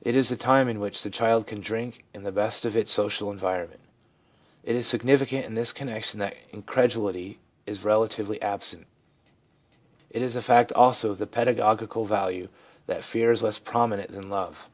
[0.00, 2.90] It is the time in which the child can drink in the best of its
[2.90, 3.78] social environment.
[4.64, 8.88] 1 It is significant in this connection that incredulity is relatively absent.
[10.10, 12.48] It is a fact also of pedagogical value
[12.88, 14.68] that fear is less prominent than love.